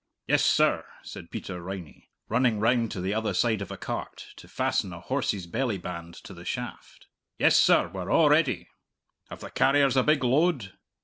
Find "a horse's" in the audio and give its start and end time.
4.93-5.45